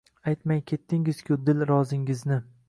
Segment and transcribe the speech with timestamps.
[0.29, 2.41] Aytmay ketdingiz-ku dil rozingizni